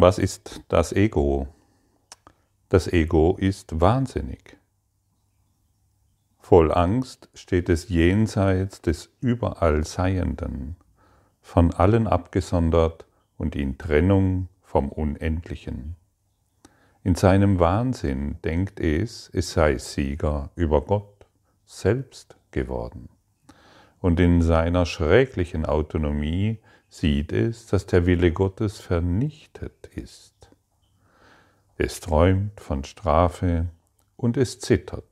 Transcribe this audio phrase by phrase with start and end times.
[0.00, 1.48] Was ist das Ego?
[2.68, 4.56] Das Ego ist wahnsinnig.
[6.38, 10.76] Voll Angst steht es jenseits des überall Seienden,
[11.40, 13.06] von allen abgesondert
[13.38, 15.96] und in Trennung vom Unendlichen.
[17.02, 21.26] In seinem Wahnsinn denkt es, es sei Sieger über Gott
[21.66, 23.08] selbst geworden.
[23.98, 30.50] Und in seiner schrecklichen Autonomie sieht es, dass der Wille Gottes vernichtet ist.
[31.76, 33.66] Es träumt von Strafe
[34.16, 35.04] und es zittert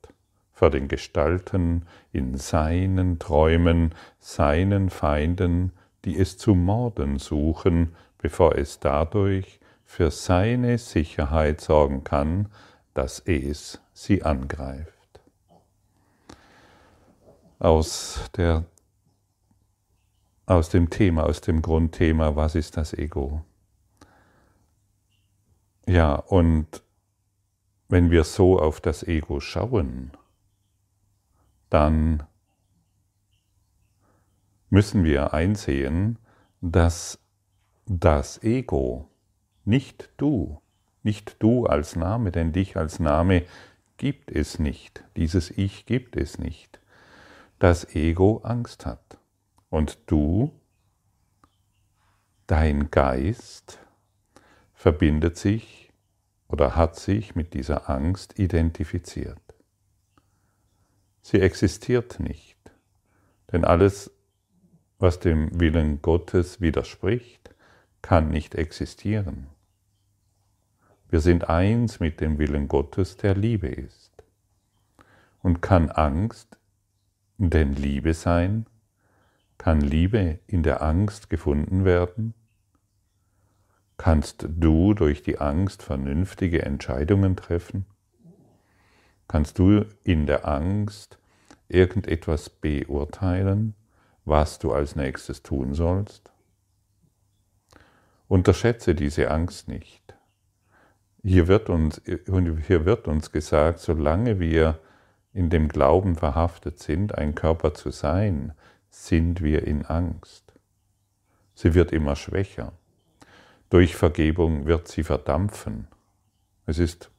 [0.52, 5.72] vor den Gestalten in seinen Träumen, seinen Feinden,
[6.04, 12.48] die es zu morden suchen, bevor es dadurch für seine Sicherheit sorgen kann,
[12.94, 15.20] dass es sie angreift.
[17.58, 18.64] Aus der
[20.46, 23.44] aus dem Thema, aus dem Grundthema, was ist das Ego?
[25.86, 26.82] Ja, und
[27.88, 30.12] wenn wir so auf das Ego schauen,
[31.70, 32.24] dann
[34.70, 36.18] müssen wir einsehen,
[36.60, 37.18] dass
[37.86, 39.08] das Ego,
[39.64, 40.60] nicht du,
[41.02, 43.44] nicht du als Name, denn dich als Name
[43.96, 46.80] gibt es nicht, dieses Ich gibt es nicht,
[47.58, 49.15] das Ego Angst hat.
[49.70, 50.52] Und du,
[52.46, 53.78] dein Geist,
[54.74, 55.92] verbindet sich
[56.48, 59.40] oder hat sich mit dieser Angst identifiziert.
[61.22, 62.58] Sie existiert nicht,
[63.50, 64.12] denn alles,
[64.98, 67.54] was dem Willen Gottes widerspricht,
[68.00, 69.48] kann nicht existieren.
[71.08, 74.12] Wir sind eins mit dem Willen Gottes, der Liebe ist.
[75.42, 76.58] Und kann Angst
[77.38, 78.66] denn Liebe sein?
[79.66, 82.34] Kann Liebe in der Angst gefunden werden?
[83.96, 87.84] Kannst du durch die Angst vernünftige Entscheidungen treffen?
[89.26, 91.18] Kannst du in der Angst
[91.66, 93.74] irgendetwas beurteilen,
[94.24, 96.30] was du als nächstes tun sollst?
[98.28, 100.14] Unterschätze diese Angst nicht.
[101.24, 104.78] Hier wird uns, hier wird uns gesagt, solange wir
[105.32, 108.52] in dem Glauben verhaftet sind, ein Körper zu sein,
[108.90, 110.52] sind wir in Angst.
[111.54, 112.72] Sie wird immer schwächer.
[113.70, 115.88] Durch Vergebung wird sie verdampfen.
[116.66, 117.10] Es ist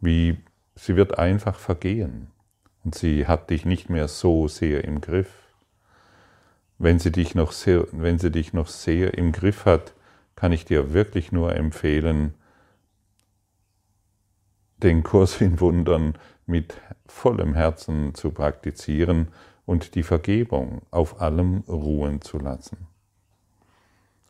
[0.00, 0.38] wie,
[0.74, 2.28] sie wird einfach vergehen
[2.84, 5.30] und sie hat dich nicht mehr so sehr im Griff.
[6.78, 9.94] Wenn sie dich noch sehr, wenn sie dich noch sehr im Griff hat,
[10.34, 12.34] kann ich dir wirklich nur empfehlen,
[14.78, 16.74] den Kurs in Wundern mit
[17.06, 19.28] vollem Herzen zu praktizieren
[19.72, 22.76] und die Vergebung auf allem ruhen zu lassen.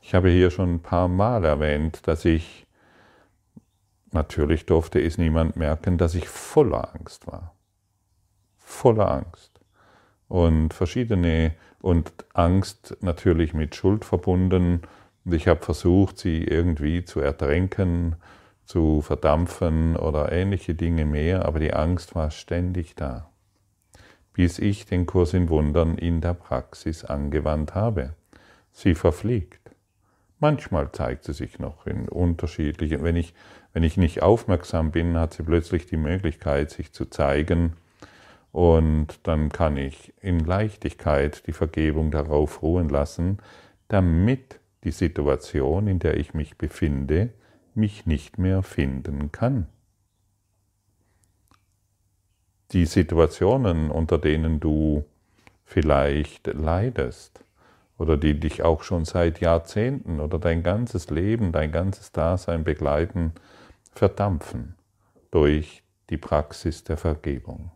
[0.00, 2.64] Ich habe hier schon ein paar Mal erwähnt, dass ich,
[4.12, 7.54] natürlich durfte es niemand merken, dass ich voller Angst war.
[8.56, 9.50] Voller Angst.
[10.28, 14.82] Und verschiedene, und Angst natürlich mit Schuld verbunden.
[15.24, 18.14] Und ich habe versucht, sie irgendwie zu ertränken,
[18.64, 23.31] zu verdampfen oder ähnliche Dinge mehr, aber die Angst war ständig da
[24.32, 28.14] bis ich den Kurs in Wundern in der Praxis angewandt habe.
[28.72, 29.60] Sie verfliegt.
[30.40, 33.34] Manchmal zeigt sie sich noch in unterschiedlichen, wenn ich,
[33.72, 37.74] wenn ich nicht aufmerksam bin, hat sie plötzlich die Möglichkeit, sich zu zeigen
[38.50, 43.38] und dann kann ich in Leichtigkeit die Vergebung darauf ruhen lassen,
[43.88, 47.30] damit die Situation, in der ich mich befinde,
[47.74, 49.68] mich nicht mehr finden kann
[52.72, 55.04] die Situationen, unter denen du
[55.64, 57.44] vielleicht leidest
[57.98, 63.32] oder die dich auch schon seit Jahrzehnten oder dein ganzes Leben, dein ganzes Dasein begleiten,
[63.92, 64.74] verdampfen
[65.30, 67.70] durch die Praxis der Vergebung.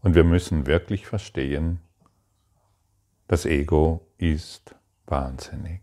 [0.00, 1.80] Und wir müssen wirklich verstehen,
[3.28, 4.74] das Ego ist
[5.06, 5.82] wahnsinnig.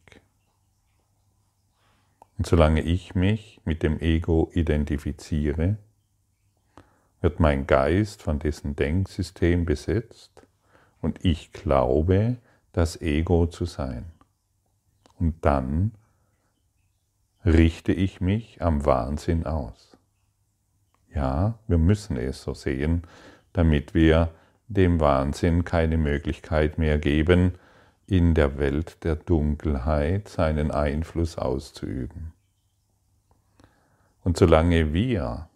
[2.38, 5.78] Und solange ich mich mit dem Ego identifiziere,
[7.22, 10.46] wird mein Geist von dessen Denksystem besetzt
[11.02, 12.38] und ich glaube,
[12.72, 14.06] das Ego zu sein.
[15.18, 15.92] Und dann
[17.46, 19.98] richte ich mich am Wahnsinn aus.
[21.14, 23.04] Ja, wir müssen es so sehen,
[23.54, 24.32] damit wir
[24.68, 27.54] dem Wahnsinn keine Möglichkeit mehr geben,
[28.06, 32.34] in der Welt der Dunkelheit seinen Einfluss auszuüben.
[34.24, 35.50] Und solange wir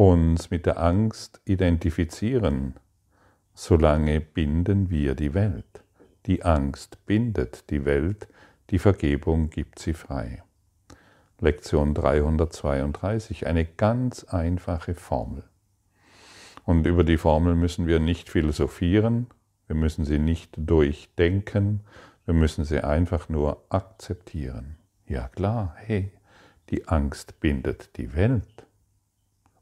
[0.00, 2.76] uns mit der Angst identifizieren,
[3.52, 5.84] solange binden wir die Welt.
[6.24, 8.26] Die Angst bindet die Welt,
[8.70, 10.42] die Vergebung gibt sie frei.
[11.38, 15.44] Lektion 332, eine ganz einfache Formel.
[16.64, 19.26] Und über die Formel müssen wir nicht philosophieren,
[19.66, 21.80] wir müssen sie nicht durchdenken,
[22.24, 24.76] wir müssen sie einfach nur akzeptieren.
[25.06, 26.10] Ja klar, hey,
[26.70, 28.64] die Angst bindet die Welt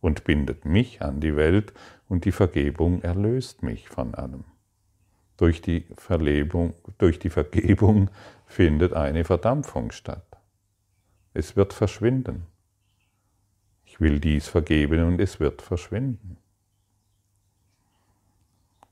[0.00, 1.72] und bindet mich an die Welt
[2.08, 4.44] und die Vergebung erlöst mich von allem.
[5.36, 8.10] Durch die, Verlebung, durch die Vergebung
[8.46, 10.38] findet eine Verdampfung statt.
[11.34, 12.46] Es wird verschwinden.
[13.84, 16.38] Ich will dies vergeben und es wird verschwinden.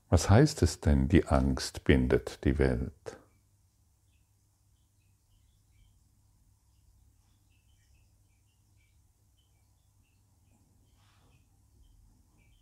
[0.09, 3.17] Was heißt es denn, die Angst bindet die Welt?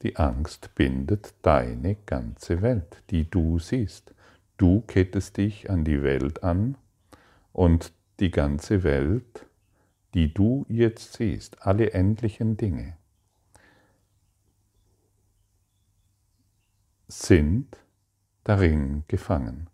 [0.06, 4.14] Die Angst bindet deine ganze Welt, die du siehst.
[4.56, 6.78] Du kettest dich an die Welt an
[7.54, 9.48] und die ganze Welt,
[10.14, 12.96] die du jetzt siehst, alle endlichen Dinge,
[17.08, 17.76] sind
[18.44, 19.72] darin gefangen.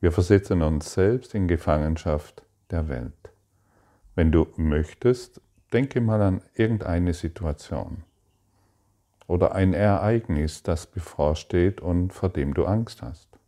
[0.00, 3.30] Wir versetzen uns selbst in Gefangenschaft der Welt.
[4.14, 8.04] Wenn du möchtest, denke mal an irgendeine Situation
[9.26, 13.38] oder ein Ereignis, das bevorsteht und vor dem du Angst hast.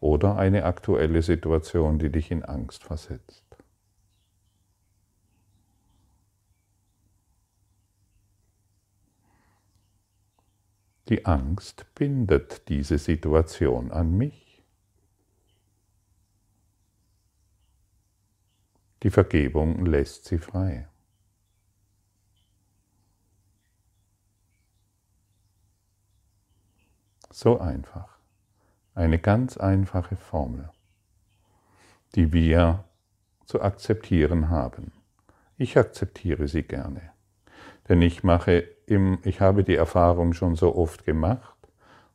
[0.00, 3.44] Oder eine aktuelle Situation, die dich in Angst versetzt.
[11.08, 14.64] Die Angst bindet diese Situation an mich.
[19.02, 20.88] Die Vergebung lässt sie frei.
[27.38, 28.08] So einfach.
[28.94, 30.70] Eine ganz einfache Formel,
[32.14, 32.84] die wir
[33.44, 34.92] zu akzeptieren haben.
[35.58, 37.02] Ich akzeptiere sie gerne,
[37.90, 41.58] denn ich mache im, ich habe die Erfahrung schon so oft gemacht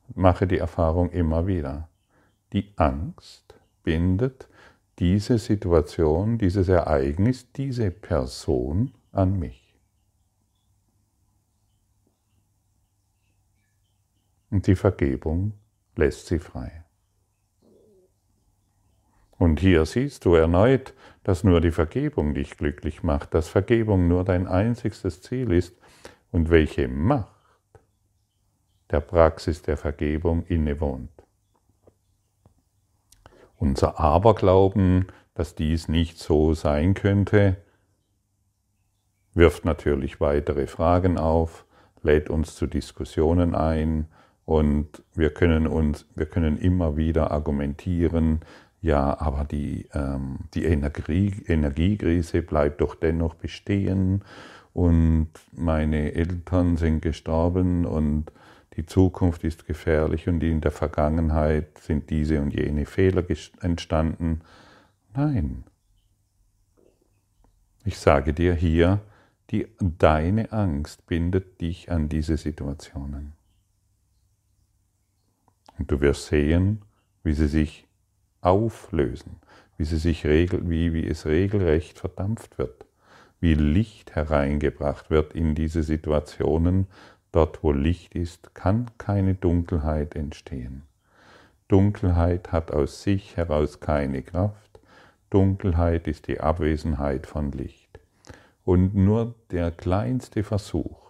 [0.08, 1.88] und mache die Erfahrung immer wieder.
[2.52, 3.54] Die Angst
[3.84, 4.48] bindet
[4.98, 9.61] diese Situation, dieses Ereignis, diese Person an mich.
[14.52, 15.54] Und die Vergebung
[15.96, 16.84] lässt sie frei.
[19.38, 20.94] Und hier siehst du erneut,
[21.24, 25.74] dass nur die Vergebung dich glücklich macht, dass Vergebung nur dein einziges Ziel ist
[26.30, 27.30] und welche Macht
[28.90, 31.10] der Praxis der Vergebung innewohnt.
[33.56, 37.56] Unser Aberglauben, dass dies nicht so sein könnte,
[39.32, 41.64] wirft natürlich weitere Fragen auf,
[42.02, 44.08] lädt uns zu Diskussionen ein,
[44.44, 48.40] und wir können uns, wir können immer wieder argumentieren,
[48.80, 54.24] ja, aber die, ähm, die Energie, Energiekrise bleibt doch dennoch bestehen
[54.74, 58.32] und meine Eltern sind gestorben und
[58.76, 63.24] die Zukunft ist gefährlich und in der Vergangenheit sind diese und jene Fehler
[63.60, 64.40] entstanden.
[65.14, 65.64] Nein.
[67.84, 69.00] Ich sage dir hier,
[69.50, 73.34] die, deine Angst bindet dich an diese Situationen.
[75.78, 76.82] Und du wirst sehen,
[77.24, 77.86] wie sie sich
[78.40, 79.36] auflösen,
[79.76, 82.84] wie, sie sich regel, wie, wie es regelrecht verdampft wird,
[83.40, 86.86] wie Licht hereingebracht wird in diese Situationen.
[87.32, 90.82] Dort, wo Licht ist, kann keine Dunkelheit entstehen.
[91.68, 94.80] Dunkelheit hat aus sich heraus keine Kraft.
[95.30, 97.98] Dunkelheit ist die Abwesenheit von Licht.
[98.64, 101.02] Und nur der kleinste Versuch,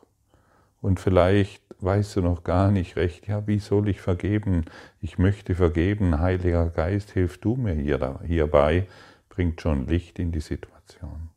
[0.83, 4.65] und vielleicht weißt du noch gar nicht recht, ja, wie soll ich vergeben?
[5.01, 8.87] Ich möchte vergeben, Heiliger Geist, hilf du mir hier, hierbei,
[9.29, 11.31] bringt schon Licht in die Situation.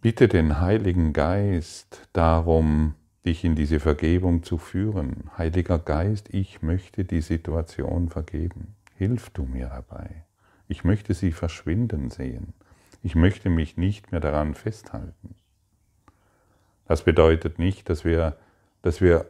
[0.00, 2.94] Bitte den Heiligen Geist darum,
[3.24, 5.30] dich in diese Vergebung zu führen.
[5.36, 8.76] Heiliger Geist, ich möchte die Situation vergeben.
[8.94, 10.24] Hilf du mir dabei.
[10.68, 12.54] Ich möchte sie verschwinden sehen.
[13.02, 15.34] Ich möchte mich nicht mehr daran festhalten.
[16.86, 18.36] Das bedeutet nicht, dass wir,
[18.82, 19.26] dass wir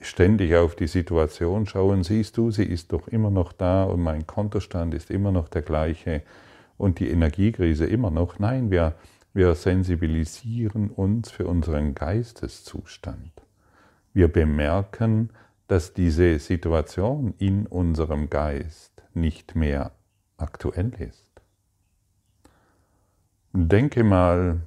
[0.00, 4.26] ständig auf die Situation schauen, siehst du, sie ist doch immer noch da und mein
[4.26, 6.22] Kontostand ist immer noch der gleiche
[6.76, 8.38] und die Energiekrise immer noch.
[8.38, 8.94] Nein, wir,
[9.32, 13.32] wir sensibilisieren uns für unseren Geisteszustand.
[14.12, 15.30] Wir bemerken,
[15.68, 19.92] dass diese Situation in unserem Geist nicht mehr
[20.36, 21.24] aktuell ist.
[23.52, 24.60] Denke mal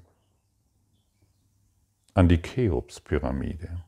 [2.19, 3.81] an die Cheops-Pyramide.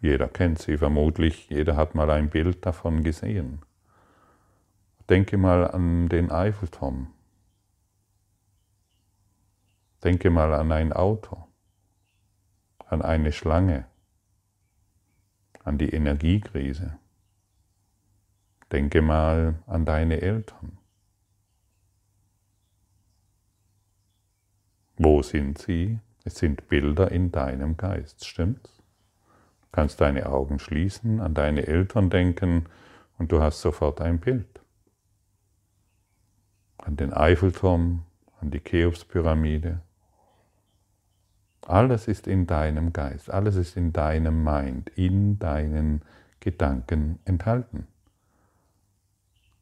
[0.00, 3.60] Jeder kennt sie vermutlich, jeder hat mal ein Bild davon gesehen.
[5.10, 7.12] Denke mal an den Eiffelturm.
[10.02, 11.46] Denke mal an ein Auto,
[12.86, 13.84] an eine Schlange,
[15.62, 16.98] an die Energiekrise.
[18.72, 20.78] Denke mal an deine Eltern.
[25.22, 25.98] Sind sie?
[26.24, 28.82] Es sind Bilder in deinem Geist, stimmt's?
[29.62, 32.66] Du kannst deine Augen schließen, an deine Eltern denken
[33.18, 34.60] und du hast sofort ein Bild.
[36.78, 38.04] An den Eiffelturm,
[38.40, 39.80] an die Cheops-Pyramide,
[41.68, 46.02] alles ist in deinem Geist, alles ist in deinem Mind, in deinen
[46.40, 47.86] Gedanken enthalten.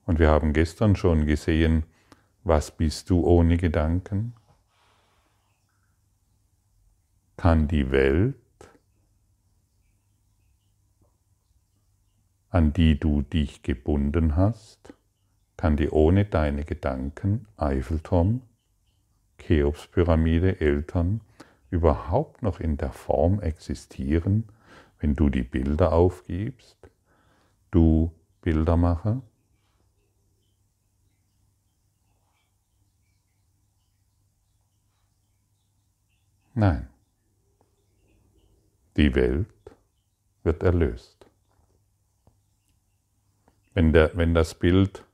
[0.05, 1.83] Und wir haben gestern schon gesehen,
[2.45, 4.35] was bist du ohne Gedanken?
[7.37, 8.37] Kann die Welt,
[12.49, 14.95] an die du dich gebunden hast,
[15.59, 18.41] kann die ohne deine Gedanken, Eiffelturm,
[19.39, 21.21] Cheops-Pyramide, Eltern,
[21.71, 24.45] überhaupt noch in der Form existieren,
[24.99, 26.91] wenn du die Bilder aufgibst,
[27.71, 29.21] du Bildermacher?
[36.55, 36.89] Nein.
[38.97, 39.47] Die Welt
[40.43, 41.27] wird erlöst.
[43.75, 45.05] Wenn, der, wenn das Bild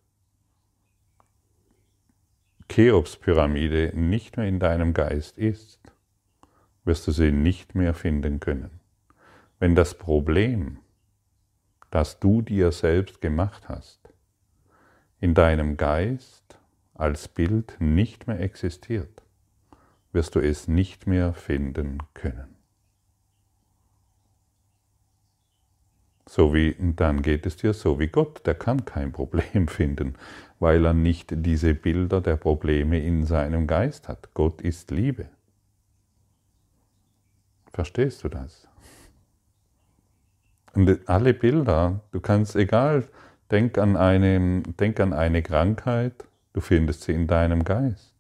[2.69, 5.81] Cheops-Pyramide nicht mehr in deinem Geist ist,
[6.85, 8.79] wirst du sie nicht mehr finden können.
[9.59, 10.79] Wenn das Problem,
[11.91, 14.13] das du dir selbst gemacht hast,
[15.19, 16.57] in deinem Geist
[16.95, 19.23] als Bild nicht mehr existiert,
[20.13, 22.52] wirst du es nicht mehr finden können.
[26.35, 30.15] So wie, dann geht es dir so wie Gott, der kann kein Problem finden,
[30.61, 34.33] weil er nicht diese Bilder der Probleme in seinem Geist hat.
[34.33, 35.27] Gott ist Liebe.
[37.75, 38.67] Verstehst du das?
[40.73, 43.07] Und alle Bilder, du kannst, egal,
[43.51, 46.25] denk an, eine, denk an eine Krankheit,
[46.55, 48.15] du findest sie in deinem Geist.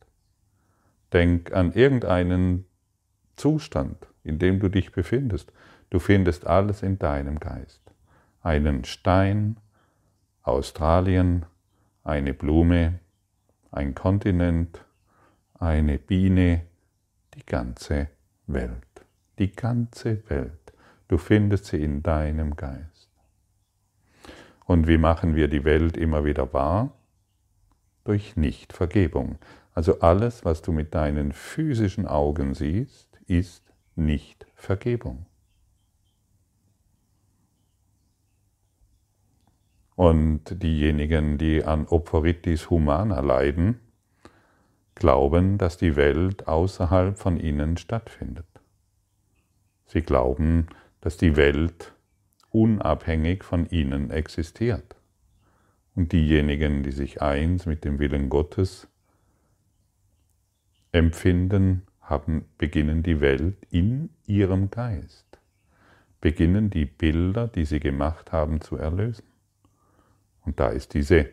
[1.14, 2.66] Denk an irgendeinen
[3.36, 5.50] Zustand, in dem du dich befindest.
[5.88, 7.81] Du findest alles in deinem Geist.
[8.42, 9.56] Einen Stein,
[10.42, 11.46] Australien,
[12.04, 12.98] eine Blume,
[13.70, 14.84] ein Kontinent,
[15.58, 16.62] eine Biene,
[17.34, 18.08] die ganze
[18.46, 18.92] Welt
[19.38, 20.72] die ganze Welt.
[21.08, 23.10] Du findest sie in deinem Geist.
[24.64, 26.92] Und wie machen wir die Welt immer wieder wahr?
[28.04, 29.38] Durch Nichtvergebung.
[29.74, 33.64] Also alles, was du mit deinen physischen Augen siehst, ist
[33.96, 34.46] nicht
[39.94, 43.80] Und diejenigen, die an Opferitis humana leiden,
[44.94, 48.46] glauben, dass die Welt außerhalb von ihnen stattfindet.
[49.86, 50.66] Sie glauben,
[51.00, 51.92] dass die Welt
[52.50, 54.96] unabhängig von ihnen existiert.
[55.94, 58.88] Und diejenigen, die sich eins mit dem Willen Gottes
[60.92, 65.38] empfinden, haben, beginnen die Welt in ihrem Geist,
[66.20, 69.31] beginnen die Bilder, die sie gemacht haben, zu erlösen.
[70.44, 71.28] Und da ist diese,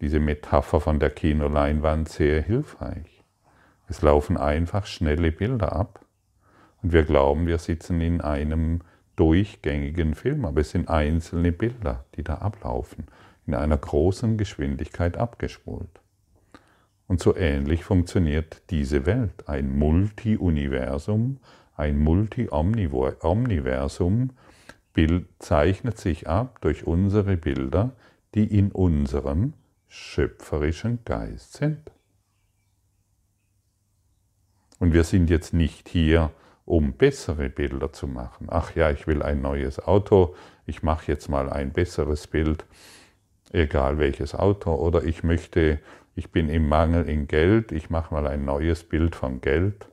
[0.00, 3.22] diese Metapher von der Kinoleinwand sehr hilfreich.
[3.88, 6.04] Es laufen einfach schnelle Bilder ab
[6.82, 8.80] und wir glauben, wir sitzen in einem
[9.16, 13.06] durchgängigen Film, aber es sind einzelne Bilder, die da ablaufen,
[13.46, 16.00] in einer großen Geschwindigkeit abgespult.
[17.06, 21.40] Und so ähnlich funktioniert diese Welt, ein Multi-Universum,
[21.76, 24.30] ein Multi-Omniversum
[25.38, 27.92] zeichnet sich ab durch unsere Bilder,
[28.34, 29.54] die in unserem
[29.88, 31.90] schöpferischen Geist sind.
[34.78, 36.30] Und wir sind jetzt nicht hier,
[36.64, 38.46] um bessere Bilder zu machen.
[38.50, 40.34] Ach ja, ich will ein neues Auto,
[40.66, 42.64] ich mache jetzt mal ein besseres Bild,
[43.52, 45.80] egal welches Auto, oder ich möchte,
[46.14, 49.88] ich bin im Mangel in Geld, ich mache mal ein neues Bild von Geld.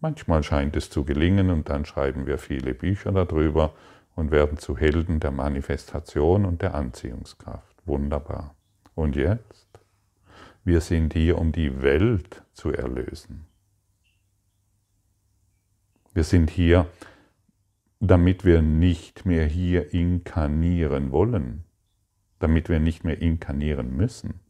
[0.00, 3.72] Manchmal scheint es zu gelingen und dann schreiben wir viele Bücher darüber
[4.14, 7.76] und werden zu Helden der Manifestation und der Anziehungskraft.
[7.84, 8.54] Wunderbar.
[8.94, 9.66] Und jetzt?
[10.64, 13.46] Wir sind hier, um die Welt zu erlösen.
[16.14, 16.86] Wir sind hier,
[18.00, 21.64] damit wir nicht mehr hier inkarnieren wollen,
[22.38, 24.40] damit wir nicht mehr inkarnieren müssen.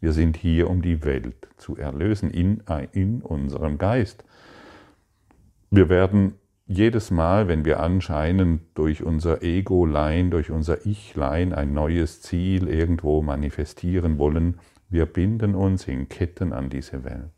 [0.00, 4.24] Wir sind hier, um die Welt zu erlösen in, in unserem Geist.
[5.70, 6.34] Wir werden
[6.66, 13.22] jedes Mal, wenn wir anscheinend durch unser Ego-Lein, durch unser Ich-Lein ein neues Ziel irgendwo
[13.22, 17.30] manifestieren wollen, wir binden uns in Ketten an diese Welt.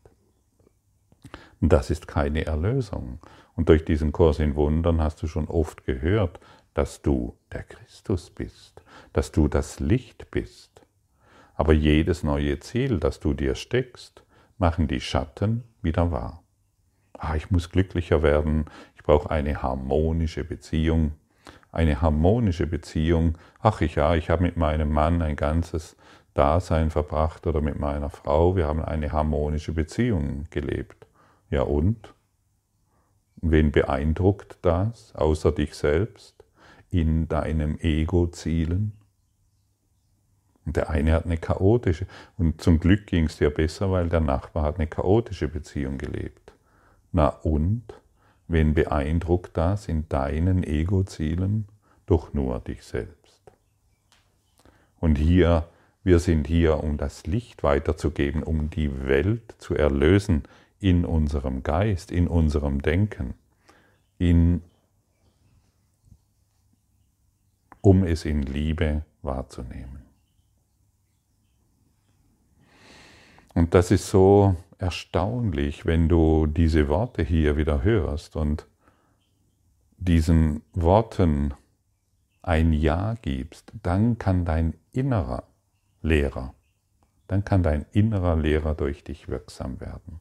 [1.61, 3.19] Das ist keine Erlösung.
[3.55, 6.39] Und durch diesen Kurs in Wundern hast du schon oft gehört,
[6.73, 8.81] dass du der Christus bist,
[9.13, 10.81] dass du das Licht bist.
[11.55, 14.23] Aber jedes neue Ziel, das du dir steckst,
[14.57, 16.43] machen die Schatten wieder wahr.
[17.13, 18.65] Ah, ich muss glücklicher werden,
[19.05, 21.11] brauche eine harmonische Beziehung.
[21.71, 23.37] Eine harmonische Beziehung.
[23.59, 25.95] Ach ich ja, ich habe mit meinem Mann ein ganzes
[26.33, 31.05] Dasein verbracht oder mit meiner Frau, wir haben eine harmonische Beziehung gelebt.
[31.49, 32.13] Ja und?
[33.41, 36.43] Wen beeindruckt das, außer dich selbst,
[36.89, 38.93] in deinem Ego-Zielen?
[40.65, 42.07] Der eine hat eine chaotische,
[42.37, 46.53] und zum Glück ging es dir besser, weil der Nachbar hat eine chaotische Beziehung gelebt.
[47.11, 47.83] Na und?
[48.47, 51.67] Wen beeindruckt das in deinen Ego-Zielen?
[52.05, 53.41] Doch nur dich selbst.
[54.99, 55.67] Und hier,
[56.03, 60.43] wir sind hier, um das Licht weiterzugeben, um die Welt zu erlösen
[60.79, 63.33] in unserem Geist, in unserem Denken,
[64.19, 64.61] in,
[67.81, 70.03] um es in Liebe wahrzunehmen.
[73.55, 78.67] Und das ist so erstaunlich, wenn du diese Worte hier wieder hörst und
[79.97, 81.53] diesen Worten
[82.41, 85.43] ein Ja gibst, dann kann dein innerer
[86.01, 86.53] Lehrer,
[87.27, 90.19] dann kann dein innerer Lehrer durch dich wirksam werden.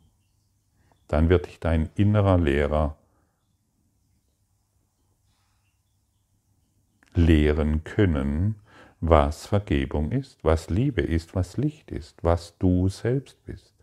[1.08, 2.96] Dann wird dich dein innerer Lehrer
[7.14, 8.56] lehren können,
[9.00, 13.73] was Vergebung ist, was Liebe ist, was Licht ist, was du selbst bist.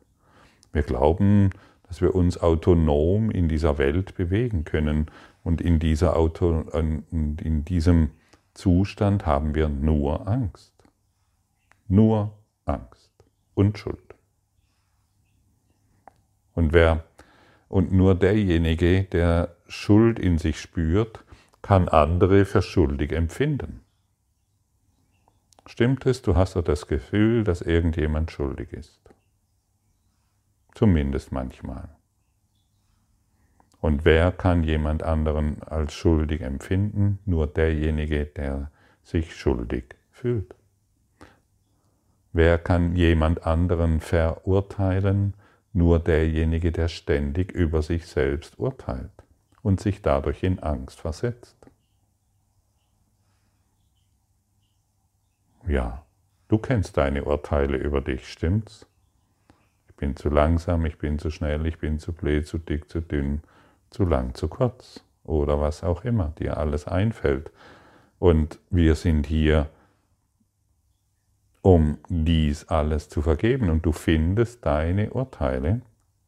[0.74, 1.52] Wir glauben,
[1.88, 5.08] dass wir uns autonom in dieser Welt bewegen können
[5.44, 8.12] und in, dieser Auto, in diesem
[8.54, 10.74] Zustand haben wir nur Angst.
[11.88, 13.12] Nur Angst
[13.54, 14.16] und Schuld.
[16.54, 17.04] Und, wer,
[17.68, 21.24] und nur derjenige, der Schuld in sich spürt,
[21.62, 23.82] kann andere für schuldig empfinden.
[25.66, 29.01] Stimmt es, du hast doch das Gefühl, dass irgendjemand schuldig ist.
[30.74, 31.90] Zumindest manchmal.
[33.82, 37.20] Und wer kann jemand anderen als schuldig empfinden?
[37.26, 38.72] Nur derjenige, der
[39.04, 40.56] sich schuldig fühlt.
[42.32, 45.34] Wer kann jemand anderen verurteilen?
[45.74, 49.12] Nur derjenige, der ständig über sich selbst urteilt
[49.62, 51.58] und sich dadurch in Angst versetzt.
[55.68, 56.06] Ja,
[56.50, 58.86] du kennst deine Urteile über dich, stimmt's?
[60.02, 63.42] Bin zu langsam, ich bin zu schnell, ich bin zu blöd, zu dick, zu dünn,
[63.92, 67.52] zu lang, zu kurz oder was auch immer dir alles einfällt.
[68.18, 69.70] Und wir sind hier,
[71.62, 73.70] um dies alles zu vergeben.
[73.70, 75.82] Und du findest deine Urteile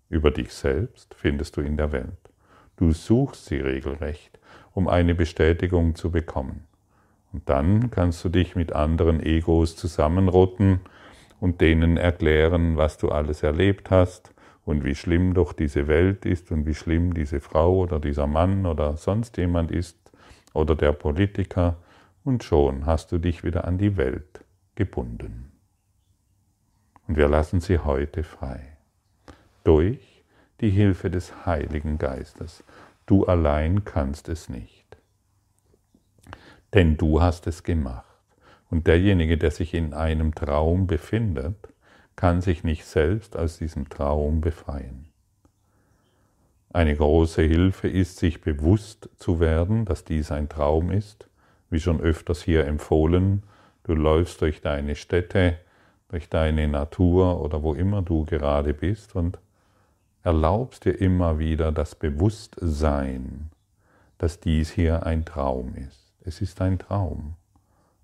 [0.07, 2.29] über dich selbst, findest du in der Welt.
[2.75, 4.37] Du suchst sie regelrecht,
[4.73, 6.65] um eine Bestätigung zu bekommen.
[7.31, 10.81] Und dann kannst du dich mit anderen Egos zusammenrotten
[11.43, 16.51] und denen erklären, was du alles erlebt hast und wie schlimm doch diese Welt ist
[16.51, 19.97] und wie schlimm diese Frau oder dieser Mann oder sonst jemand ist
[20.53, 21.75] oder der Politiker.
[22.23, 25.51] Und schon hast du dich wieder an die Welt gebunden.
[27.09, 28.77] Und wir lassen sie heute frei.
[29.65, 30.23] Durch
[30.61, 32.63] die Hilfe des Heiligen Geistes.
[33.05, 34.83] Du allein kannst es nicht
[36.73, 38.12] denn du hast es gemacht.
[38.73, 41.55] Und derjenige, der sich in einem Traum befindet,
[42.15, 45.05] kann sich nicht selbst aus diesem Traum befreien.
[46.71, 51.27] Eine große Hilfe ist, sich bewusst zu werden, dass dies ein Traum ist,
[51.69, 53.43] wie schon öfters hier empfohlen.
[53.83, 55.59] Du läufst durch deine Städte,
[56.07, 59.37] durch deine Natur oder wo immer du gerade bist und
[60.23, 63.51] erlaubst dir immer wieder das Bewusstsein,
[64.17, 66.11] dass dies hier ein Traum ist.
[66.25, 67.35] Es ist ein Traum.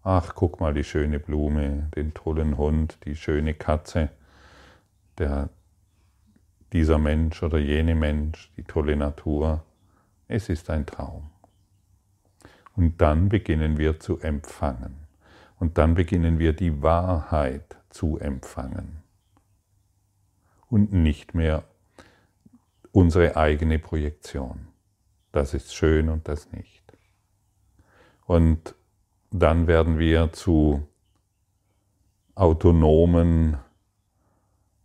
[0.04, 4.10] Ach, guck mal die schöne Blume, den tollen Hund, die schöne Katze,
[5.18, 5.50] der,
[6.72, 9.64] dieser Mensch oder jene Mensch, die tolle Natur.
[10.28, 11.30] Es ist ein Traum.
[12.76, 14.96] Und dann beginnen wir zu empfangen.
[15.60, 19.04] Und dann beginnen wir die Wahrheit zu empfangen.
[20.70, 21.64] Und nicht mehr
[22.94, 24.68] unsere eigene Projektion.
[25.34, 26.84] Das ist schön und das nicht.
[28.26, 28.76] Und
[29.32, 30.88] dann werden wir zu
[32.36, 33.58] autonomen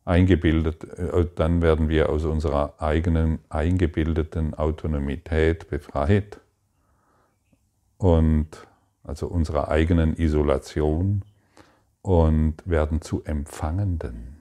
[0.04, 6.40] eingebildet, äh, dann werden wir aus unserer eigenen eingebildeten Autonomität befreit
[7.96, 8.48] und
[9.02, 11.22] also unserer eigenen Isolation
[12.02, 14.36] und werden zu Empfangenden.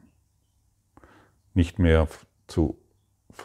[1.54, 2.08] Nicht mehr
[2.48, 2.78] zu,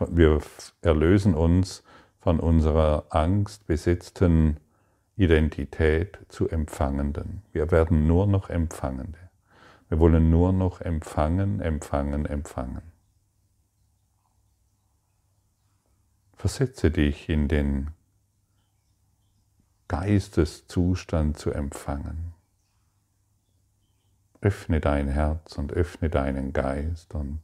[0.08, 0.40] wir
[0.82, 1.82] erlösen uns
[2.20, 4.58] von unserer angstbesetzten
[5.18, 7.42] Identität zu Empfangenden.
[7.52, 9.18] Wir werden nur noch Empfangende.
[9.88, 12.83] Wir wollen nur noch empfangen, empfangen, empfangen.
[16.35, 17.88] Versetze dich in den
[19.88, 22.35] Geisteszustand zu empfangen.
[24.40, 27.40] Öffne dein Herz und öffne deinen Geist und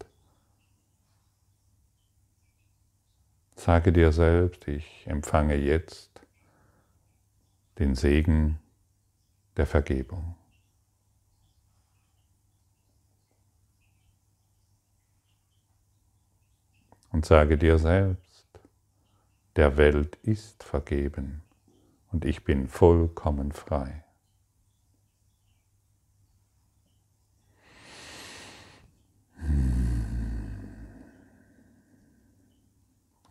[3.56, 6.13] sage dir selbst, ich empfange jetzt
[7.78, 8.58] den Segen
[9.56, 10.36] der Vergebung.
[17.10, 18.46] Und sage dir selbst,
[19.56, 21.42] der Welt ist vergeben
[22.10, 24.04] und ich bin vollkommen frei.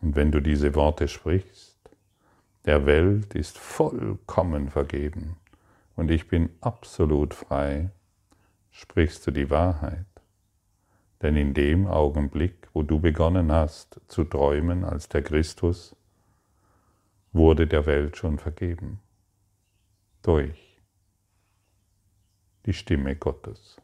[0.04, 1.63] Und wenn du diese Worte sprichst,
[2.64, 5.36] der Welt ist vollkommen vergeben
[5.96, 7.90] und ich bin absolut frei,
[8.70, 10.06] sprichst du die Wahrheit.
[11.22, 15.94] Denn in dem Augenblick, wo du begonnen hast zu träumen als der Christus,
[17.32, 19.00] wurde der Welt schon vergeben.
[20.22, 20.80] Durch
[22.66, 23.80] die Stimme Gottes,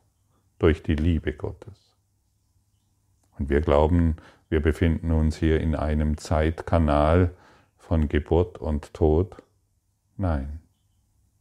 [0.59, 1.97] durch die Liebe Gottes.
[3.39, 4.17] Und wir glauben,
[4.49, 7.35] wir befinden uns hier in einem Zeitkanal
[7.91, 9.43] von Geburt und Tod.
[10.17, 10.61] Nein,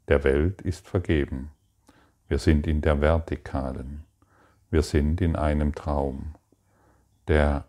[0.08, 1.52] der Welt ist vergeben.
[2.28, 4.04] Wir sind in der Vertikalen.
[4.72, 6.34] Wir sind in einem Traum,
[7.28, 7.66] der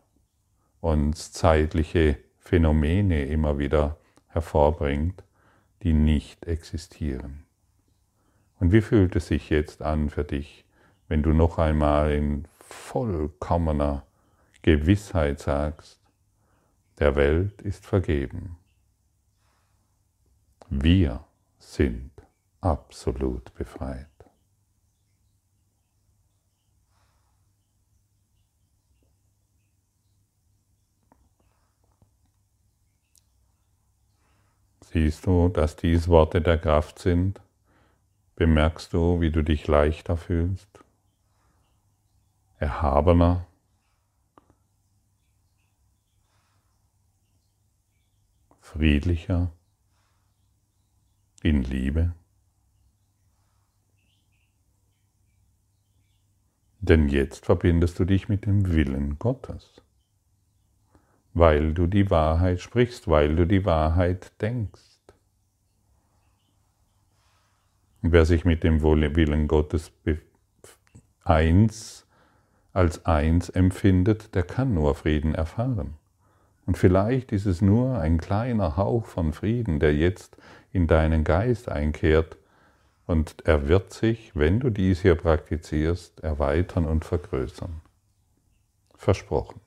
[0.81, 5.25] uns zeitliche Phänomene immer wieder hervorbringt,
[5.83, 7.45] die nicht existieren.
[8.61, 10.65] Und wie fühlt es sich jetzt an für dich,
[11.07, 14.07] wenn du noch einmal in vollkommener
[14.63, 16.01] Gewissheit sagst,
[16.99, 18.57] der Welt ist vergeben.
[20.73, 21.25] Wir
[21.59, 22.13] sind
[22.61, 24.07] absolut befreit.
[34.83, 37.41] Siehst du, dass dies Worte der Kraft sind?
[38.37, 40.69] Bemerkst du, wie du dich leichter fühlst?
[42.59, 43.45] Erhabener?
[48.61, 49.51] Friedlicher?
[51.43, 52.13] In Liebe?
[56.81, 59.83] Denn jetzt verbindest du dich mit dem Willen Gottes
[61.33, 64.81] weil du die Wahrheit sprichst, weil du die Wahrheit denkst.
[68.03, 69.93] Und wer sich mit dem Willen Gottes
[71.23, 72.07] eins
[72.73, 75.95] als eins empfindet, der kann nur Frieden erfahren.
[76.71, 80.37] Und vielleicht ist es nur ein kleiner Hauch von Frieden, der jetzt
[80.71, 82.37] in deinen Geist einkehrt,
[83.09, 87.81] und er wird sich, wenn du dies hier praktizierst, erweitern und vergrößern.
[88.95, 89.61] Versprochen.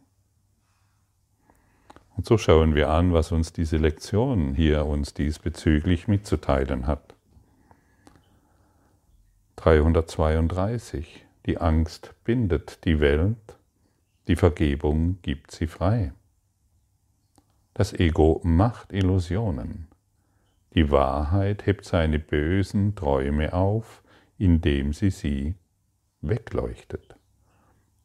[2.16, 7.16] Und so schauen wir an, was uns diese Lektion hier uns diesbezüglich mitzuteilen hat.
[9.58, 11.26] 332.
[11.48, 13.58] Die Angst bindet die Welt,
[14.30, 16.13] die Vergebung gibt sie frei.
[17.73, 19.88] Das Ego macht Illusionen.
[20.75, 24.03] Die Wahrheit hebt seine bösen Träume auf,
[24.38, 25.55] indem sie sie
[26.21, 27.15] wegleuchtet.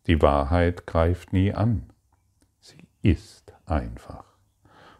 [0.06, 1.90] Die Wahrheit greift nie an.
[2.60, 4.24] Sie ist einfach.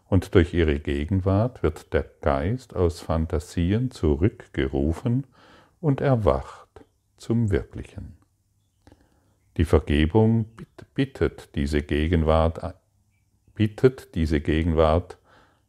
[0.07, 5.26] Und durch ihre Gegenwart wird der Geist aus Fantasien zurückgerufen
[5.81, 6.85] und erwacht
[7.16, 8.16] zum Wirklichen.
[9.57, 10.46] Die Vergebung
[10.94, 12.74] bittet diese Gegenwart,
[13.59, 15.18] bittet diese Gegenwart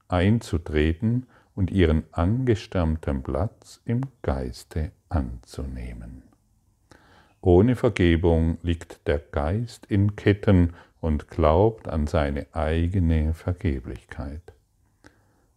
[0.10, 1.25] einzutreten
[1.56, 6.21] und ihren angestammten Platz im Geiste anzunehmen.
[7.41, 14.43] Ohne Vergebung liegt der Geist in Ketten und glaubt an seine eigene Vergeblichkeit.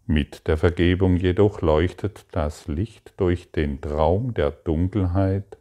[0.07, 5.59] Mit der Vergebung jedoch leuchtet das Licht durch den Traum der Dunkelheit,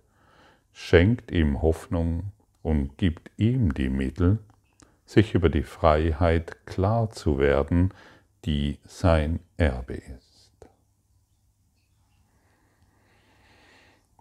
[0.71, 2.31] schenkt ihm Hoffnung
[2.61, 4.39] und gibt ihm die Mittel,
[5.11, 7.93] sich über die Freiheit klar zu werden,
[8.45, 10.55] die sein Erbe ist.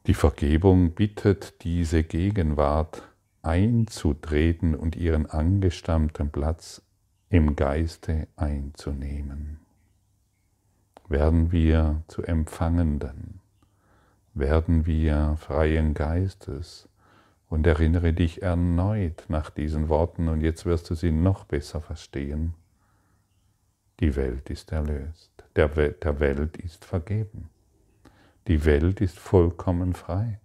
[0.07, 3.09] Die Vergebung bittet diese Gegenwart
[3.43, 6.83] einzutreten und ihren angestammten Platz
[7.29, 9.61] im Geiste einzunehmen.
[11.09, 13.41] Werden wir zu Empfangenden,
[14.35, 16.90] werden wir freien Geistes
[17.51, 22.55] und erinnere dich erneut nach diesen Worten und jetzt wirst du sie noch besser verstehen.
[23.99, 27.51] Die Welt ist erlöst, der, der Welt ist vergeben,
[28.47, 30.41] die Welt ist vollkommen frei.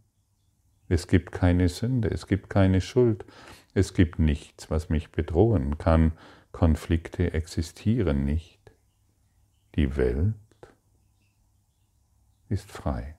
[0.89, 3.24] Es gibt keine Sünde, es gibt keine Schuld,
[3.74, 6.12] es gibt nichts, was mich bedrohen kann.
[6.52, 8.72] Konflikte existieren nicht.
[9.76, 10.36] Die Welt
[12.50, 13.15] ist frei,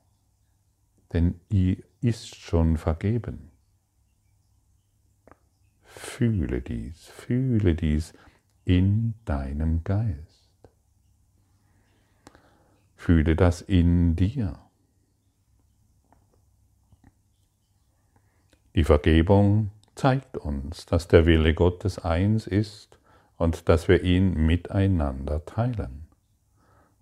[1.12, 3.50] denn ihr ist schon vergeben.
[5.96, 8.12] Fühle dies, fühle dies
[8.66, 10.50] in deinem Geist.
[12.96, 14.58] Fühle das in dir.
[18.74, 22.98] Die Vergebung zeigt uns, dass der Wille Gottes eins ist
[23.38, 26.08] und dass wir ihn miteinander teilen.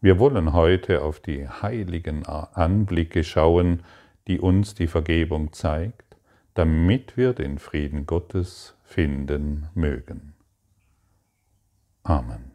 [0.01, 3.83] Wir wollen heute auf die heiligen Anblicke schauen,
[4.29, 6.14] die uns die Vergebung zeigt,
[6.55, 10.35] damit wir den Frieden Gottes finden mögen.
[12.05, 12.55] Amen.